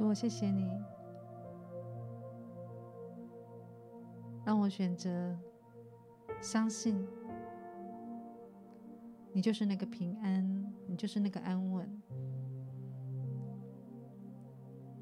[0.00, 0.66] 主，我谢谢你，
[4.46, 5.38] 让我选择
[6.40, 7.06] 相信，
[9.30, 11.86] 你就是那个平安，你就是那个安稳。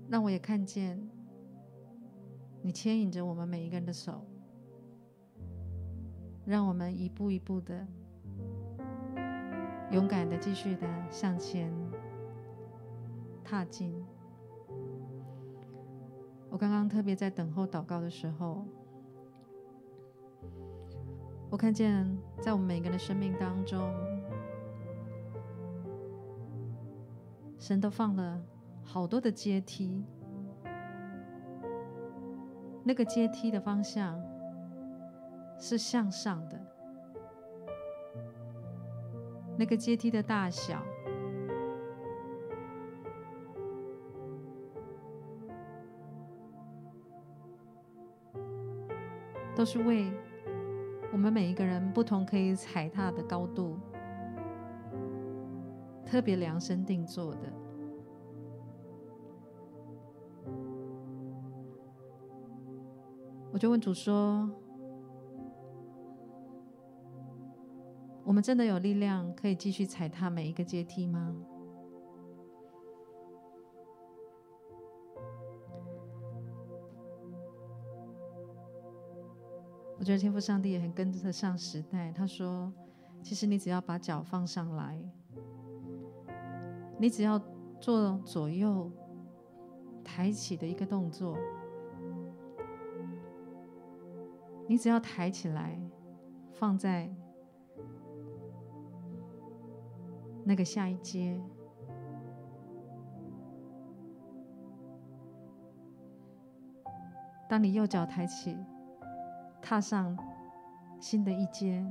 [0.08, 1.08] 让我也看见，
[2.60, 4.26] 你牵引着我们每一个人的手，
[6.44, 7.86] 让我们一步一步的，
[9.92, 11.72] 勇敢的继续的向前
[13.44, 13.94] 踏进。
[16.50, 18.64] 我刚刚特别在等候祷告的时候，
[21.50, 22.06] 我看见
[22.40, 23.80] 在我们每个人的生命当中，
[27.58, 28.42] 神都放了。
[28.82, 30.02] 好多的阶梯，
[32.82, 34.18] 那个阶梯的方向
[35.58, 36.58] 是向上的，
[39.58, 40.82] 那个阶梯的大小
[49.58, 50.08] 都是为
[51.12, 53.76] 我们每一个人不同可以踩踏的高度
[56.06, 57.52] 特别量身定做的。
[63.52, 64.48] 我就问主说
[68.22, 71.34] ：“我们真的有力量可以继续踩踏每一个阶梯吗？”
[80.08, 82.10] 觉得天父上帝也很跟得上时代。
[82.12, 82.72] 他说
[83.22, 84.98] ：“其实你只要把脚放上来，
[86.98, 87.38] 你只要
[87.78, 88.90] 做左右
[90.02, 91.36] 抬起的一个动作。”
[94.66, 95.78] 你只要抬起来，
[96.52, 97.14] 放在
[100.42, 101.38] 那个下一阶。
[107.46, 108.56] 当你右脚抬起，
[109.68, 110.16] 踏上
[110.98, 111.84] 新的一阶。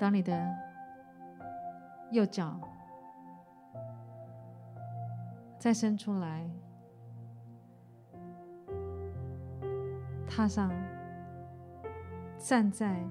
[0.00, 0.34] 当你的
[2.10, 2.58] 右脚
[5.58, 6.50] 再伸出来。
[10.26, 10.72] 踏上，
[12.38, 13.04] 站在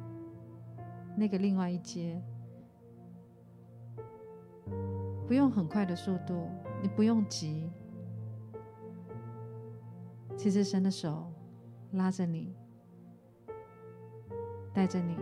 [1.16, 2.20] 那个另外一阶，
[5.28, 6.50] 不用很快的速度，
[6.82, 7.72] 你不用急。
[10.42, 11.32] 其实神的手
[11.92, 12.56] 拉着你，
[14.74, 15.16] 带着你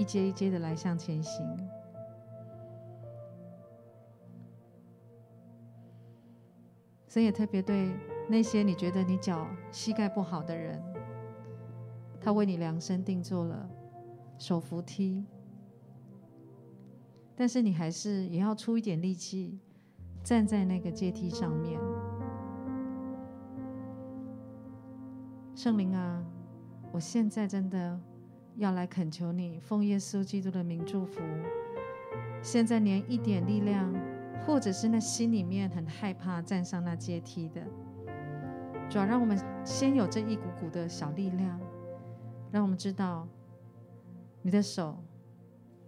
[0.00, 1.46] 一阶一阶的来向前行。
[7.06, 7.88] 神也特别对。
[8.28, 10.82] 那些你觉得你脚膝盖不好的人，
[12.20, 13.70] 他为你量身定做了
[14.38, 15.24] 手扶梯，
[17.36, 19.60] 但是你还是也要出一点力气，
[20.24, 21.78] 站在那个阶梯上面。
[25.54, 26.20] 圣灵啊，
[26.90, 27.98] 我现在真的
[28.56, 31.20] 要来恳求你，奉耶稣基督的名祝福。
[32.42, 33.94] 现在连一点力量，
[34.44, 37.62] 或者是那心里面很害怕站上那阶梯的。
[38.90, 41.60] 主要让我们先有这一股股的小力量，
[42.50, 43.26] 让我们知道
[44.42, 45.02] 你的手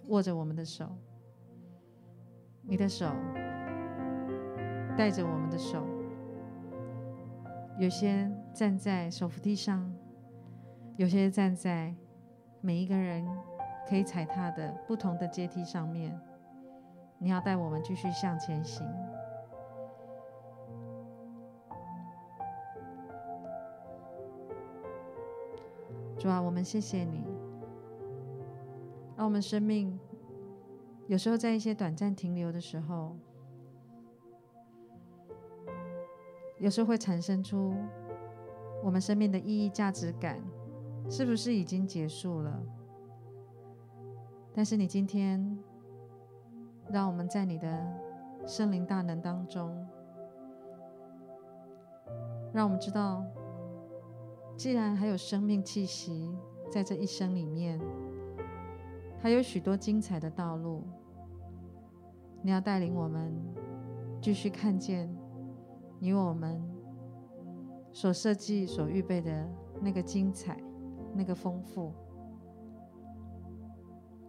[0.06, 0.96] 握着我们的手，
[2.62, 3.10] 你的手
[4.96, 5.84] 带着我们的手。
[7.78, 9.94] 有些站在手扶梯上，
[10.96, 11.94] 有些站在
[12.62, 13.22] 每一个人
[13.86, 16.18] 可以踩踏的不同的阶梯上面。
[17.18, 18.86] 你要带我们继续向前行。
[26.18, 27.26] 主啊，我们谢谢你，
[29.18, 30.00] 让我们生命
[31.08, 33.14] 有时候在一些短暂停留的时候，
[36.58, 37.74] 有时候会产生出
[38.82, 40.40] 我们生命的意义、价值感，
[41.10, 42.62] 是不是已经结束了？
[44.54, 45.58] 但是你今天
[46.88, 47.86] 让我们在你的
[48.46, 49.86] 圣灵大能当中，
[52.52, 53.24] 让我们知道。
[54.56, 56.34] 既然还有生命气息
[56.70, 57.78] 在这一生里面，
[59.20, 60.82] 还有许多精彩的道路，
[62.40, 63.34] 你要带领我们
[64.22, 65.14] 继续看见
[65.98, 66.62] 你我们
[67.96, 69.48] 所设计、所预备的
[69.80, 70.54] 那个精彩、
[71.14, 71.94] 那个丰富。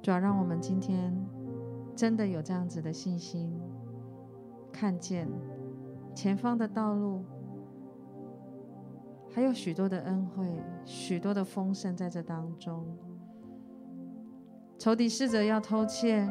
[0.02, 1.14] 主要让我们今天
[1.94, 3.52] 真的有这样子的信心，
[4.72, 5.28] 看见
[6.16, 7.26] 前方的道路。
[9.30, 10.48] 还有许多的恩惠，
[10.86, 12.86] 许多的丰盛在这当中。
[14.80, 16.26] 仇敌试着要偷窃，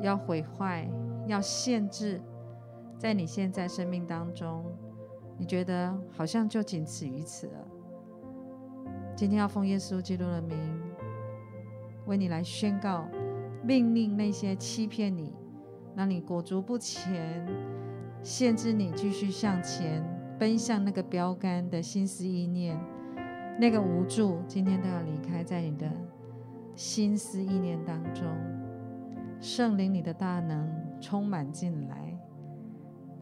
[0.00, 0.90] 要毁坏，
[1.26, 2.18] 要限制
[2.96, 4.64] 在你现在生命当中，
[5.36, 7.68] 你觉得好像就仅此于此了。
[9.14, 10.56] 今天要奉耶稣基督的名，
[12.06, 13.06] 为你来宣告，
[13.62, 15.34] 命令那些欺骗你、
[15.94, 17.46] 让你裹足不前、
[18.22, 20.02] 限制你继续向前
[20.38, 22.78] 奔向那个标杆的心思意念，
[23.60, 25.90] 那个无助，今天都要离开在你的
[26.74, 28.24] 心思意念当中。
[29.40, 30.68] 圣灵，你的大能
[31.00, 32.18] 充满进来，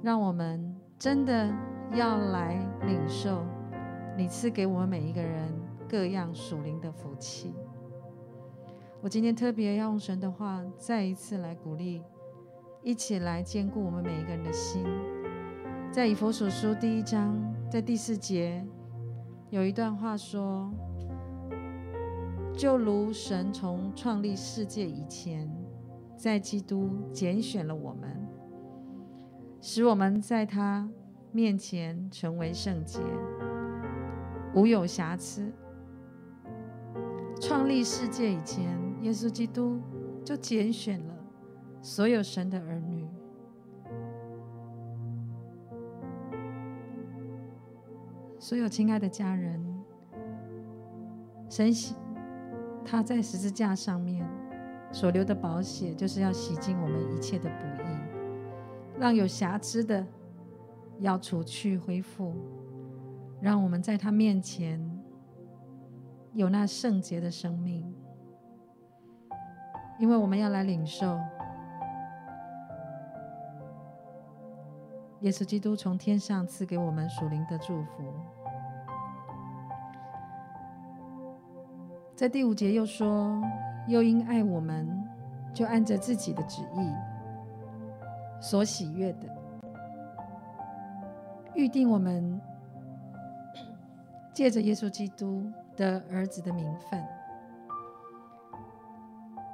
[0.03, 1.51] 让我们真的
[1.93, 3.45] 要来领受
[4.17, 5.53] 你赐给我们每一个人
[5.89, 7.53] 各样属灵的福气。
[9.01, 12.03] 我今天特别要用神的话，再一次来鼓励，
[12.83, 14.85] 一起来坚固我们每一个人的心。
[15.91, 17.37] 在以弗所书第一章，
[17.69, 18.65] 在第四节，
[19.49, 20.71] 有一段话说
[22.57, 25.51] ：“就如神从创立世界以前，
[26.17, 28.29] 在基督拣选了我们，
[29.61, 30.89] 使我们在他
[31.33, 33.01] 面前成为圣洁，
[34.55, 35.53] 无有瑕疵。
[37.41, 39.81] 创立世界以前。”耶稣基督
[40.23, 41.15] 就拣选了
[41.81, 43.09] 所有神的儿女，
[48.39, 49.59] 所有亲爱的家人，
[51.49, 51.97] 神洗
[52.85, 54.23] 他在十字架上面
[54.93, 57.97] 所流的宝血，就是要洗净我们一切的不义，
[58.99, 60.07] 让有瑕疵的
[61.01, 62.35] 要除去恢复，
[63.41, 64.81] 让我们在他面前
[66.33, 67.93] 有那圣洁的生命。
[69.99, 71.19] 因为我们要来领受
[75.21, 78.15] 耶稣基督从天上赐给我们属灵的祝福。
[82.15, 83.39] 在第五节又说
[83.89, 84.89] ：“又因爱我们，
[85.53, 86.91] 就按着自己的旨意
[88.41, 89.40] 所喜悦的，
[91.55, 92.41] 预定我们
[94.33, 97.03] 借着耶稣基督的儿子的名分。”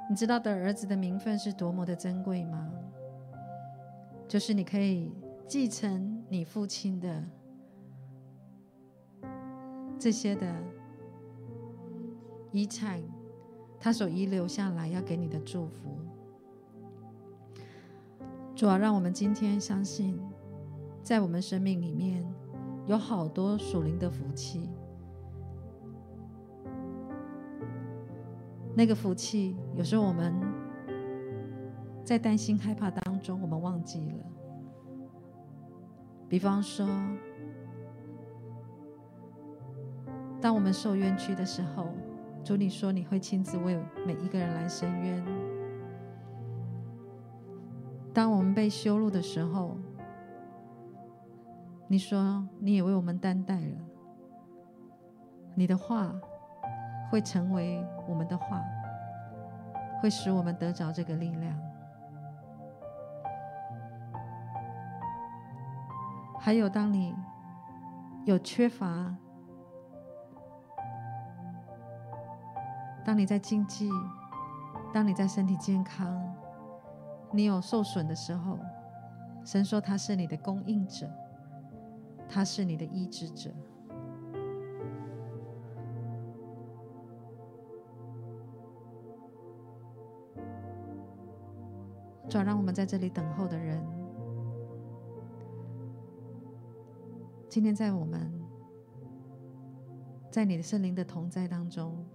[0.09, 2.71] 你知道的儿子的名分是多么的珍贵吗？
[4.25, 5.13] 就是你可以
[5.47, 7.23] 继承你父亲的
[9.99, 10.55] 这些的
[12.51, 13.01] 遗产，
[13.79, 15.97] 他所遗留下来要给你的祝福。
[18.55, 20.19] 主要让我们今天相信，
[21.07, 22.21] 在我们生命里面
[22.85, 24.69] 有好多属灵的福气。
[28.75, 30.35] 那个福气，有时候我们
[32.03, 34.25] 在担心害怕当中，我们忘记了。
[36.27, 36.85] 比方说，
[40.41, 41.87] 当我们受冤屈的时候，
[42.43, 45.23] 主你说你会亲自为每一个人来伸冤；
[48.13, 49.77] 当我们被羞辱的时候，
[51.87, 53.77] 你说你也为我们担待了。
[55.55, 56.13] 你的话。
[57.09, 58.61] 会成为我们的话，
[60.01, 61.57] 会使我们得着这个力量。
[66.37, 67.15] 还有，当你
[68.25, 69.15] 有缺乏，
[73.05, 73.89] 当你在经济，
[74.93, 76.21] 当你在身体健康，
[77.31, 78.59] 你有受损的时候，
[79.45, 81.09] 神说他是你的供应者，
[82.27, 83.49] 他是你的医治者。
[92.29, 93.81] 主，让我们在这里等候的人，
[97.47, 98.31] 今天在我们，
[100.29, 102.05] 在你的圣灵的同在当中，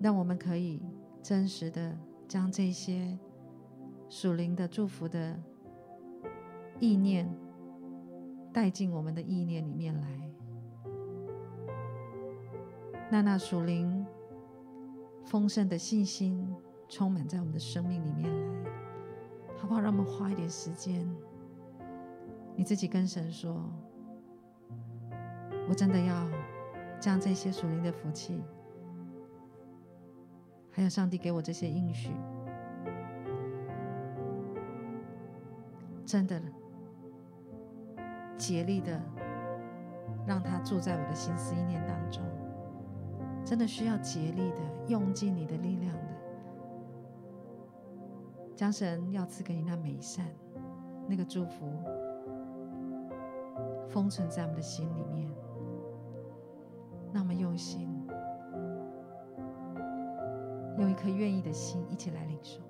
[0.00, 0.82] 让我们可以
[1.22, 3.18] 真实的将这些
[4.08, 5.34] 属灵的祝福的
[6.78, 7.26] 意念
[8.56, 10.08] 带进我们的意念里面来，
[13.10, 14.06] 那那属灵
[15.26, 16.56] 丰盛的信心。
[16.88, 18.70] 充满在我们的生命里面来，
[19.58, 19.80] 好不好？
[19.80, 21.04] 让我们花一点时间，
[22.54, 23.60] 你自己跟神说
[25.68, 26.28] ：“我真的要
[27.00, 28.40] 将这些属灵的福气，
[30.70, 32.12] 还有上帝给我这些应许，
[36.06, 36.40] 真的
[38.36, 39.00] 竭力的
[40.26, 42.22] 让他住在我的心思意念当中，
[43.44, 46.00] 真的需要竭力的用尽你的力量的。”
[48.56, 50.26] 将神要赐给你那美善，
[51.06, 51.66] 那个祝福
[53.86, 55.30] 封存在我们的心里面。
[57.12, 57.88] 那么用心，
[60.78, 62.60] 用一颗愿意的心，一起来领受。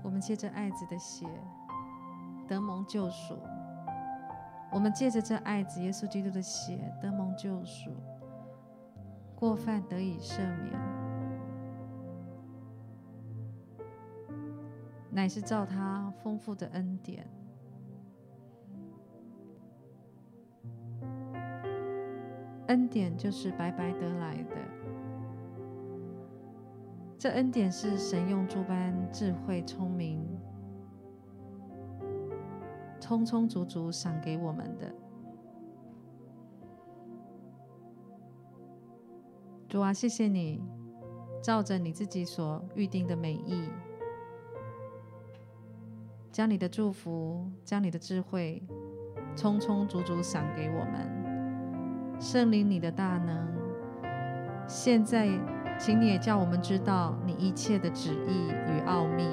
[0.00, 1.26] 我们借着爱子的血，
[2.48, 3.36] 得蒙救赎；
[4.72, 7.92] 我们借着这爱子耶稣基督的血，得蒙救赎，
[9.36, 10.97] 过犯得以赦免。
[15.10, 17.26] 乃是照他丰富的恩典。
[22.68, 24.56] 恩典就是白白得来的，
[27.18, 30.22] 这恩典是神用诸般智慧聪明，
[33.00, 34.94] 充充足足赏给我们的。
[39.66, 40.62] 主啊，谢谢你，
[41.42, 43.70] 照着你自己所预定的美意，
[46.38, 48.62] 将你的祝福，将你的智慧，
[49.34, 52.20] 充充足足赏给我们。
[52.20, 53.48] 圣灵，你的大能，
[54.68, 55.28] 现在，
[55.80, 59.24] 请你也叫我们知道你一切的旨意与奥秘。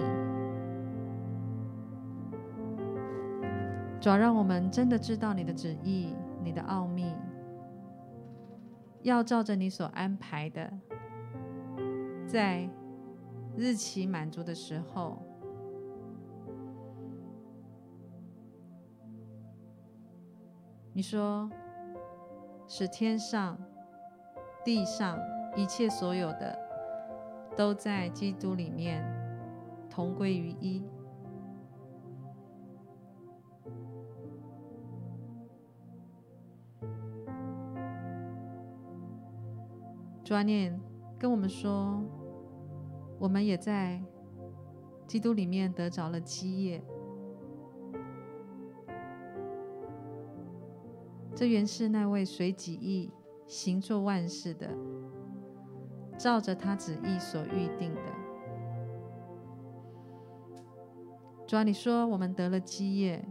[4.01, 7.13] 主要让我们真的知道你的旨意、你的奥秘，
[9.03, 10.73] 要照着你所安排的，
[12.25, 12.67] 在
[13.55, 15.21] 日期满足的时候，
[20.95, 21.47] 你说。
[22.67, 23.55] 使天上、
[24.63, 25.19] 地上
[25.55, 26.57] 一切所有的，
[27.55, 29.05] 都在基督里面
[29.87, 30.83] 同归于一。
[40.23, 40.73] 主啊，你
[41.19, 42.01] 跟我们说，
[43.19, 44.01] 我们也在
[45.05, 46.83] 基督里面得着了基业。
[51.35, 53.11] 这原是那位随己意
[53.45, 54.69] 行作万事的，
[56.17, 58.01] 照着他旨意所预定的。
[61.45, 63.23] 主啊，你说我们得了基业，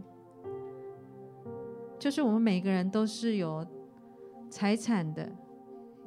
[1.97, 3.65] 就是我们每个人都是有
[4.51, 5.29] 财产的，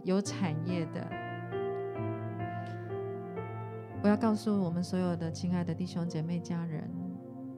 [0.04, 1.04] 有产业的。
[4.04, 6.88] 我要告诉我们所有的亲爱的弟兄姐妹家人，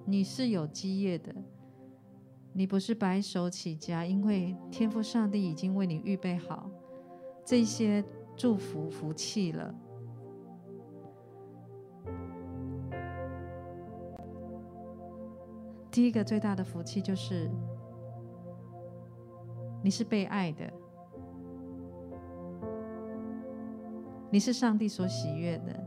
[0.07, 1.33] 你是有基业的。
[2.53, 6.71] 你不是白手起家，因为天父上帝已经为你预备好
[7.45, 8.05] 这些
[8.37, 9.75] 祝福福气了。
[15.91, 17.51] 第一个最大的福气就是
[19.83, 20.71] 你是被爱的，
[24.31, 25.81] 你是上帝所喜悦的，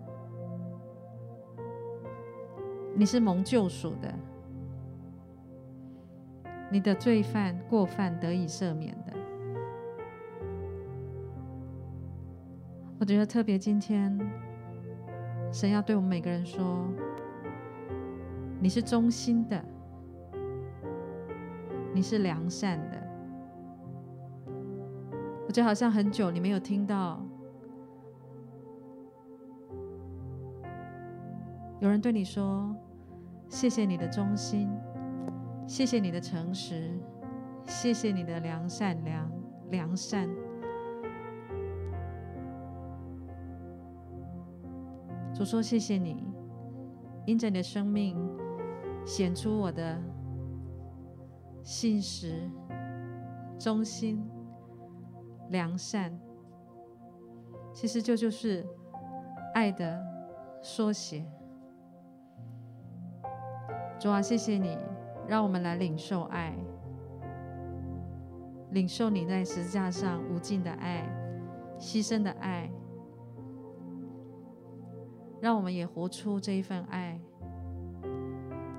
[2.95, 4.14] 你是蒙救赎的。
[6.74, 9.13] 你的罪犯过犯得以赦免的，
[12.99, 14.19] 我觉得特别今天，
[15.51, 16.84] 神要对我们每个人说：
[18.59, 19.63] 你是忠心的，
[21.93, 22.97] 你是良善的。
[25.45, 27.24] 我觉得好像很久你没有听到
[31.80, 32.76] 有人对你说：
[33.47, 34.67] 谢谢你的忠心。
[35.66, 36.91] 谢谢你的诚实，
[37.66, 39.32] 谢谢你的良善良
[39.72, 40.30] 良善。
[45.34, 46.24] 主说：“谢谢你，
[47.26, 48.16] 因着你的生命
[49.03, 49.99] 显出我的
[51.64, 52.47] 信实、
[53.57, 54.24] 忠心、
[55.49, 56.16] 良善。
[57.74, 58.64] 其实这就是
[59.55, 60.05] 爱的
[60.61, 61.26] 缩写。”
[63.99, 64.78] 主啊，谢谢你。
[65.28, 66.53] 让我们来领受爱，
[68.71, 71.07] 领受你在十字架上无尽的爱、
[71.80, 72.69] 牺牲的爱。
[75.41, 77.19] 让我们也活出这一份爱，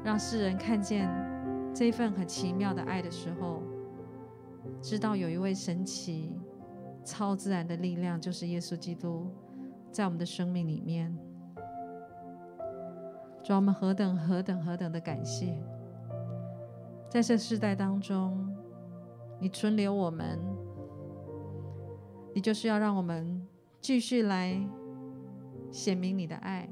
[0.03, 1.07] 让世人看见
[1.74, 3.62] 这一份很奇妙的爱的时候，
[4.80, 6.40] 知道有一位神奇、
[7.05, 9.30] 超自然的力量，就是耶稣基督，
[9.90, 11.14] 在我们的生命里面。
[13.42, 15.55] 主，我们何等何等何等的感谢！
[17.14, 18.52] 在这世代当中，
[19.40, 20.36] 你存留我们，
[22.34, 23.46] 你就是要让我们
[23.80, 24.60] 继续来
[25.70, 26.68] 显明你的爱。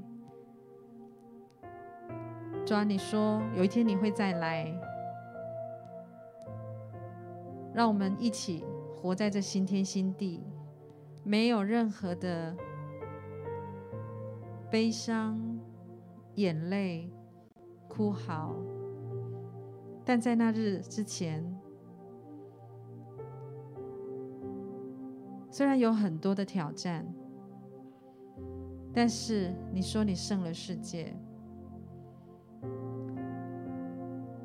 [2.67, 4.67] 主啊，你说有一天你会再来，
[7.73, 8.65] 让我们一起
[9.01, 10.43] 活在这新天新地，
[11.23, 12.57] 没有任何的
[14.69, 15.41] 悲伤、
[16.35, 17.09] 眼泪、
[17.89, 18.57] 哭嚎。
[20.05, 21.45] 但在那日之前，
[25.51, 27.07] 虽然有很多的挑战，
[28.93, 31.15] 但是你说你胜了世界，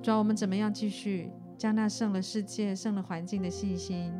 [0.01, 4.13] 主啊，我们怎么样继续将那胜了世界、胜了环境的信心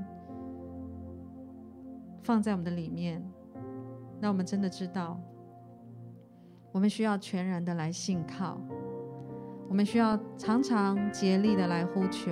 [2.23, 3.23] 放在我们的里面？
[4.19, 5.21] 让我们真的知道，
[6.71, 8.59] 我们需要全然的来信靠，
[9.69, 12.31] 我们需要常常竭力的来呼求，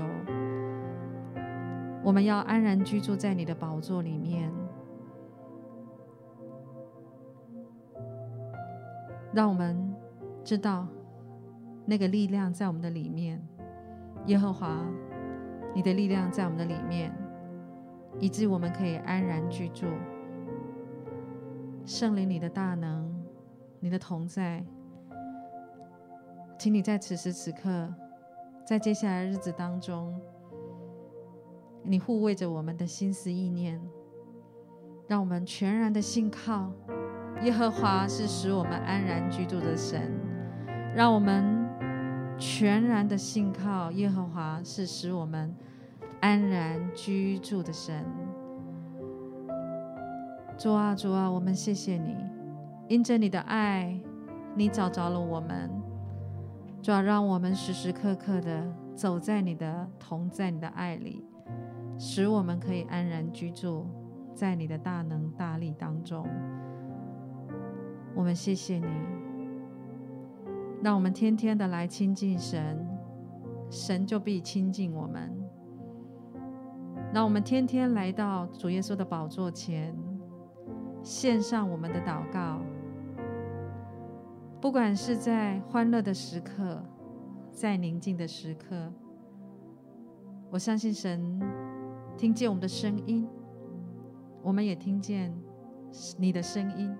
[2.03, 4.51] 我们要安然居住在你的宝座里面。
[9.33, 9.93] 让我们
[10.45, 10.88] 知道
[11.86, 13.45] 那个力量在我们的里面，
[14.27, 14.79] 耶和华，
[15.73, 17.13] 你的力量在我们的里面，
[18.17, 19.88] 以致我们可以安然居住。
[21.86, 23.13] 圣灵，你的大能，
[23.81, 24.65] 你的同在，
[26.57, 27.93] 请你在此时此刻，
[28.65, 30.19] 在接下来日子当中，
[31.83, 33.79] 你护卫着我们的心思意念，
[35.07, 36.71] 让我们全然的信靠。
[37.43, 40.09] 耶和华是使我们安然居住的神，
[40.95, 41.67] 让我们
[42.37, 45.53] 全然的信靠耶和华是使我们
[46.21, 48.05] 安然居住的神。
[50.57, 52.15] 主啊，主啊，我们谢谢你，
[52.87, 53.99] 因着你的爱，
[54.55, 55.69] 你找着了我们。
[56.86, 61.25] 主啊，让我们时时刻刻的走在你的同在你的爱里，
[61.97, 63.88] 使我们可以安然居住
[64.36, 66.23] 在你的大能大力当中。
[68.13, 68.86] 我们谢谢你，
[70.83, 72.88] 让我们天天的来亲近神，
[73.67, 75.36] 神就必亲近我们。
[77.11, 79.97] 让我们天天来到主耶稣的宝座前，
[81.01, 82.61] 献上我们的祷告。
[84.66, 86.84] 不管是在欢乐的时刻，
[87.51, 88.91] 在宁静的时刻，
[90.49, 91.39] 我相信神
[92.18, 93.30] 听见我们的声音，
[94.41, 95.32] 我们也听见
[96.18, 96.91] 你的声音。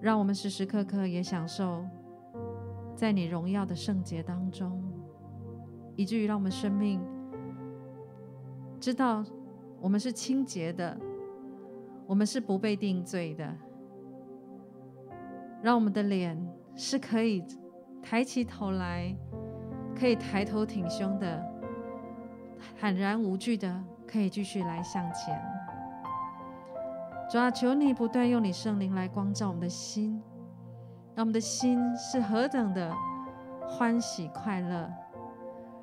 [0.00, 1.84] 让我们时时刻刻也享受
[2.94, 4.80] 在你荣耀的圣洁当中，
[5.96, 7.00] 以至于让我们生命
[8.78, 9.24] 知道
[9.80, 10.96] 我们是清洁的，
[12.06, 13.46] 我们是不被定罪的。
[15.62, 16.36] 让我们的脸
[16.76, 17.42] 是可以
[18.02, 19.16] 抬起头来，
[19.98, 21.42] 可以抬头挺胸的，
[22.78, 25.40] 坦然无惧的，可以继续来向前。
[27.30, 30.22] 主啊，求你不断用你圣灵来光照我们的心，
[31.14, 32.94] 让我们的心是何等的
[33.66, 34.92] 欢喜快乐，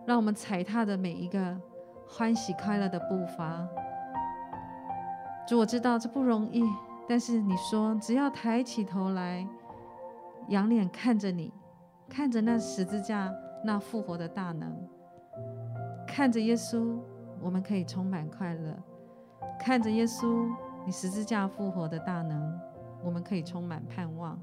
[0.06, 1.60] 让我们踩踏的每一个
[2.08, 3.68] 欢喜快乐的步伐。
[5.52, 6.64] 主，我知道这不容易，
[7.10, 9.46] 但是你说只要抬起头来，
[10.48, 11.52] 仰脸看着你，
[12.08, 13.30] 看着那十字架
[13.62, 14.74] 那复活的大能，
[16.08, 16.98] 看着耶稣，
[17.42, 18.74] 我们可以充满快乐，
[19.60, 20.48] 看着耶稣。
[20.86, 22.58] 你十字架复活的大能，
[23.04, 24.40] 我们可以充满盼望，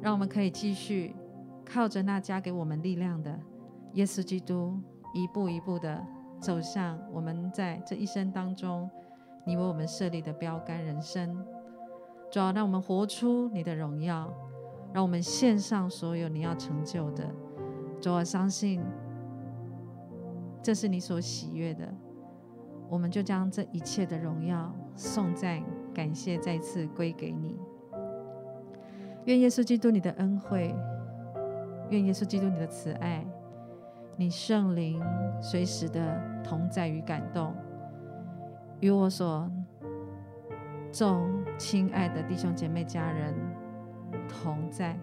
[0.00, 1.14] 让我们可以继续
[1.62, 3.38] 靠着那加给我们力量的
[3.92, 4.80] 耶稣基督，
[5.12, 6.02] 一步一步的
[6.40, 8.90] 走向我们在这一生当中，
[9.48, 11.42] 你为我们设立的标杆人生。
[12.30, 14.30] 主要让我们活出你的荣耀，
[14.92, 17.24] 让我们献上所有你要成就的。
[17.98, 18.84] 主要相信
[20.62, 21.88] 这是你所喜悦的。
[22.90, 25.62] 我们就将这一切的荣耀、颂赞、
[25.94, 27.58] 感谢再次归给你。
[29.24, 30.74] 愿耶稣基督你的恩惠，
[31.88, 33.26] 愿耶稣基督你的慈爱，
[34.14, 35.02] 你圣灵
[35.40, 37.54] 随时的同在与感动，
[38.80, 39.50] 与我所
[40.92, 43.34] 众亲爱的弟兄姐妹家人
[44.28, 44.98] 同在，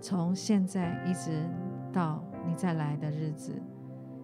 [0.00, 1.46] 从现在一直
[1.92, 3.52] 到你再来的日子。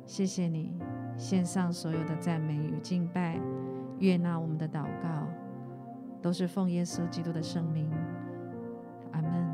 [0.07, 0.75] 谢谢你。
[1.17, 3.39] 献上所有的赞美与敬拜，
[3.99, 5.29] 悦纳我们的祷告，
[6.23, 7.91] 都是奉耶稣基督的圣名，
[9.13, 9.50] 阿门。